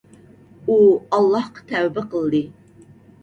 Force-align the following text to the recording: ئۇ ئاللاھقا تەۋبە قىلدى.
ئۇ 0.67 0.77
ئاللاھقا 1.17 1.65
تەۋبە 1.73 2.05
قىلدى. 2.15 2.41